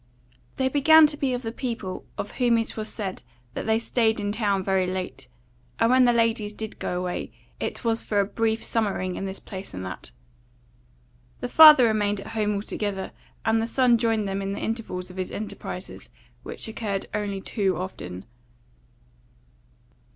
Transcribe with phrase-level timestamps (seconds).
[0.55, 3.21] They began to be of the people of whom it was said
[3.53, 5.27] that they stayed in town very late;
[5.77, 9.39] and when the ladies did go away, it was for a brief summering in this
[9.39, 10.11] place and that.
[11.39, 13.11] The father remained at home altogether;
[13.45, 16.09] and the son joined them in the intervals of his enterprises,
[16.41, 18.25] which occurred only too often.